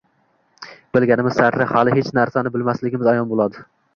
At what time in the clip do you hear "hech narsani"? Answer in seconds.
1.97-2.53